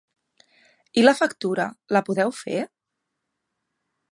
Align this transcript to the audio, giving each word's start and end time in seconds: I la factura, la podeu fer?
I 1.01 1.03
la 1.03 1.13
factura, 1.19 1.67
la 1.97 2.03
podeu 2.09 2.33
fer? 2.39 2.65